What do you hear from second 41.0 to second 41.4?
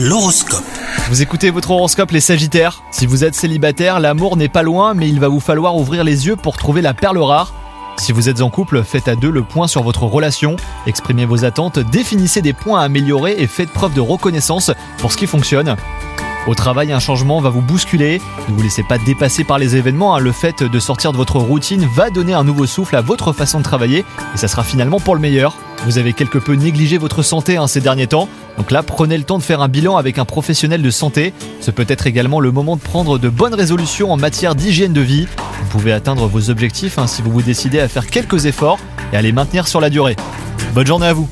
à vous